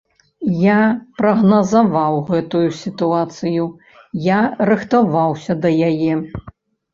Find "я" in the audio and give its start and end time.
0.59-0.75, 4.29-4.41